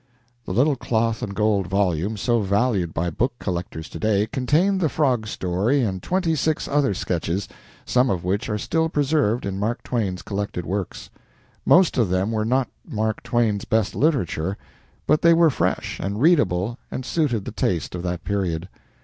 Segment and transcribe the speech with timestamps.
[0.45, 4.89] The little cloth and gold volume, so valued by book collectors to day, contained the
[4.89, 7.47] frog story and twenty six other sketches,
[7.85, 11.11] some of which are still preserved in Mark Twain's collected works.
[11.67, 14.57] Most of them were not Mark Twain's best literature,
[15.05, 18.67] but they were fresh and readable and suited the taste of that period.